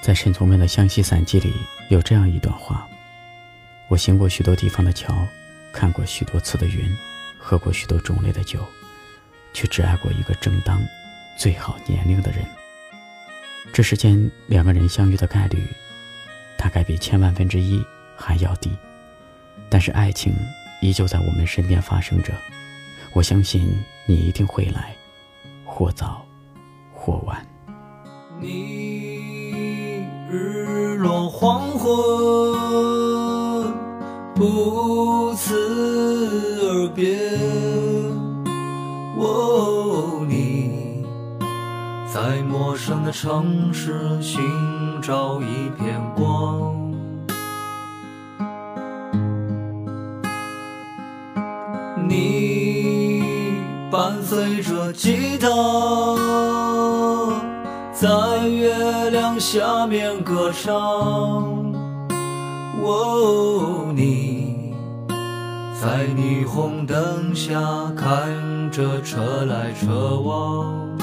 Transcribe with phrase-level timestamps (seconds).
[0.00, 1.52] 在沈从文的《湘西散记》里
[1.90, 2.88] 有这样一段话：
[3.88, 5.14] 我行过许多地方的桥，
[5.72, 6.96] 看过许多次的云，
[7.38, 8.64] 喝过许多种类的酒，
[9.52, 10.80] 却只爱过一个正当、
[11.36, 12.44] 最好年龄的人。
[13.72, 15.62] 这世间两个人相遇的概率，
[16.56, 17.84] 大概比千万分之一
[18.16, 18.70] 还要低，
[19.68, 20.34] 但是爱情
[20.80, 22.32] 依旧在我们身边发生着。
[23.12, 23.68] 我相信
[24.06, 24.96] 你一定会来，
[25.66, 26.24] 或早
[26.94, 27.46] 或晚。
[28.40, 28.87] 你
[31.26, 31.88] 黄昏
[34.34, 35.54] 不辞
[36.62, 37.18] 而别，
[39.18, 41.04] 哦，你
[42.12, 44.40] 在陌生的城市寻
[45.02, 46.92] 找一片光，
[52.08, 53.22] 你
[53.90, 55.48] 伴随着吉他。
[58.00, 60.70] 在月亮下面歌唱，
[62.84, 64.72] 哦，你
[65.82, 67.60] 在霓虹灯下
[67.96, 70.96] 看着车来车往，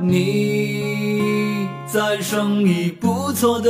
[0.00, 3.68] 你在生意不错的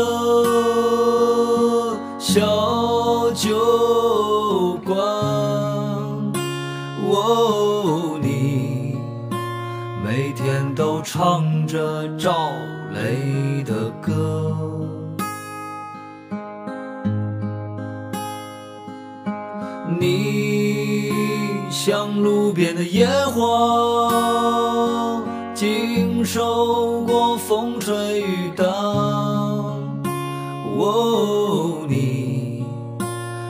[2.18, 4.94] 小酒馆，
[7.10, 7.61] 哦。
[10.14, 12.50] 每天都唱着赵
[12.92, 14.54] 雷的歌，
[19.98, 21.10] 你
[21.70, 24.12] 像路边的野花，
[25.54, 28.66] 经受过风吹雨打。
[30.76, 32.66] 哦，你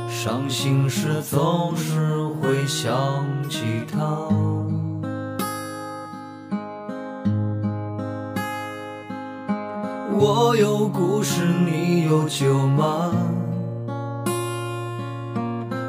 [0.08, 2.94] 伤心时总是会想
[3.50, 3.58] 起
[3.92, 4.28] 他。
[10.24, 13.10] 我有故事，你有酒吗？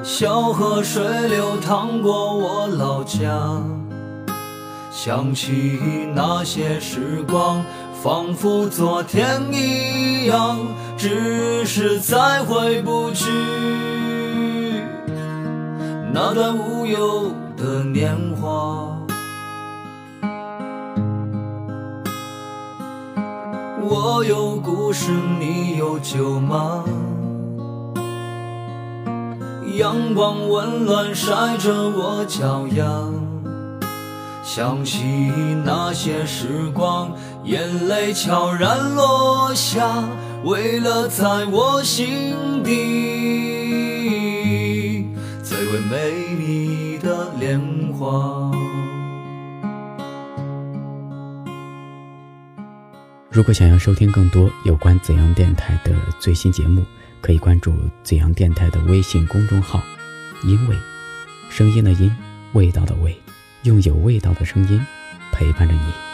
[0.01, 3.61] 小河水流淌过我老家，
[4.91, 5.79] 想起
[6.15, 7.63] 那些时光，
[8.01, 10.57] 仿佛昨天一样，
[10.97, 13.29] 只是再回不去
[16.11, 18.97] 那段无忧的年华。
[23.85, 26.83] 我有故事，你有酒吗？
[29.77, 32.85] 阳光温暖晒着我脚丫，
[34.41, 35.03] 想起
[35.65, 37.11] 那些时光，
[37.43, 40.05] 眼泪悄然落下，
[40.45, 42.71] 为了在我心底
[45.43, 47.59] 最为美丽的莲
[47.99, 48.42] 花。
[53.33, 56.85] 如果想要收听更多有关紫阳电台的最新节目，
[57.19, 59.81] 可以关注紫阳电台的微信公众号
[60.45, 60.77] “因为
[61.49, 62.15] 声音的音，
[62.53, 63.19] 味道的味”，
[63.63, 64.79] 用有味道的声音
[65.31, 66.12] 陪伴着你。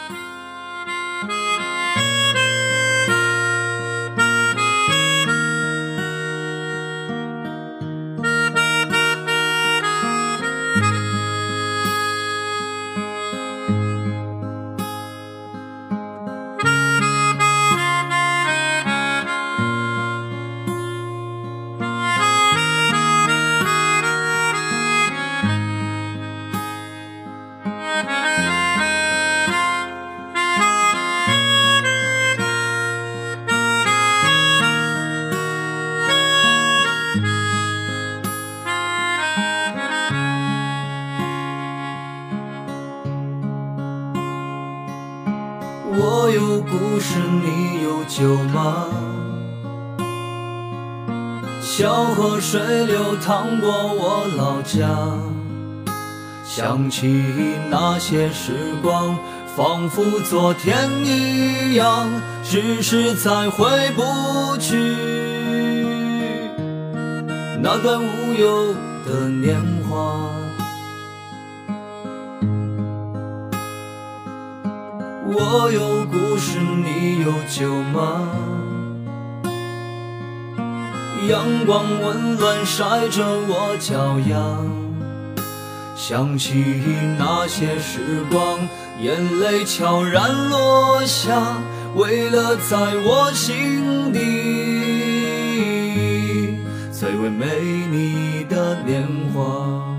[45.92, 48.86] 我有故事，你有酒吗？
[51.60, 54.88] 小河水流淌过我老家，
[56.44, 57.24] 想起
[57.70, 59.18] 那些时光，
[59.56, 62.08] 仿佛昨天一样，
[62.44, 63.66] 只是再回
[63.96, 64.76] 不去
[67.60, 70.30] 那段无忧的年华。
[75.32, 78.28] 我有故事，你有酒吗？
[81.28, 84.58] 阳光温暖晒着我脚丫，
[85.94, 86.82] 想起
[87.16, 88.58] 那些时光，
[89.00, 91.58] 眼泪悄然落下，
[91.94, 94.18] 为了在我心底
[96.90, 97.46] 最为美
[97.92, 99.89] 丽的年华。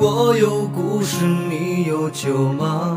[0.00, 2.96] 我有故事，你有酒吗？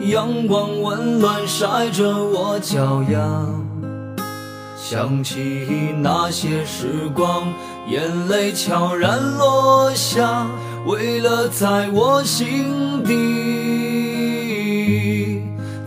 [0.00, 3.46] 阳光温暖晒着我脚丫，
[4.76, 7.54] 想起那些时光，
[7.88, 10.46] 眼泪悄然落下，
[10.86, 13.14] 为了在我心底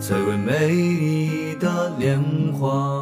[0.00, 2.20] 最为美丽的莲
[2.58, 2.93] 花。